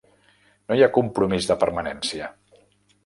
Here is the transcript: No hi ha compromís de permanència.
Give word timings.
No 0.71 0.77
hi 0.79 0.85
ha 0.85 0.89
compromís 0.95 1.49
de 1.51 1.59
permanència. 1.65 2.31